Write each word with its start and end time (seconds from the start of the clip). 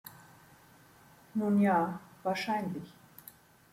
Nun 1.35 1.61
ja, 1.61 1.99
wahrscheinlich. 2.23 2.91